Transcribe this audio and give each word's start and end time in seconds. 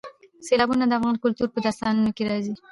سیلابونه 0.47 0.83
د 0.87 0.91
افغان 0.99 1.15
کلتور 1.23 1.47
په 1.51 1.59
داستانونو 1.65 2.11
کې 2.17 2.23
راځي. 2.31 2.53